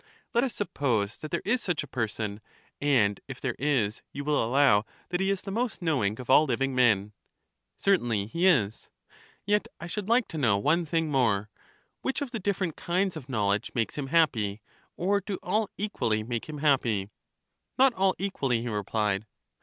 Let 0.33 0.43
us 0.43 0.55
suppose 0.55 1.19
that 1.19 1.29
there 1.29 1.43
is 1.45 1.61
such 1.61 1.83
a 1.83 1.87
person, 1.87 2.41
and 2.81 3.21
if 3.27 3.39
there 3.39 3.55
is, 3.59 4.01
you 4.11 4.23
will 4.23 4.43
allow 4.43 4.83
that 5.09 5.19
he 5.19 5.29
is 5.29 5.43
the 5.43 5.51
most 5.51 5.79
knowing 5.79 6.19
of 6.19 6.27
all 6.27 6.45
living 6.45 6.73
men. 6.73 7.13
Certainly 7.77 8.25
he 8.25 8.47
is. 8.47 8.89
Yet 9.45 9.67
I 9.79 9.85
should 9.85 10.09
like 10.09 10.27
to 10.29 10.39
know 10.39 10.57
one 10.57 10.87
thing 10.87 11.11
more: 11.11 11.51
which 12.01 12.19
of 12.23 12.31
the 12.31 12.39
different 12.39 12.75
kinds 12.77 13.15
of 13.15 13.29
knowledge 13.29 13.71
makes 13.75 13.93
him 13.95 14.07
happy? 14.07 14.63
or 14.97 15.21
do 15.21 15.37
all 15.43 15.69
equally 15.77 16.23
make 16.23 16.49
him 16.49 16.57
happy? 16.57 17.11
Not 17.77 17.93
all 17.93 18.15
equally, 18.17 18.63
he 18.63 18.69
replied. 18.69 19.27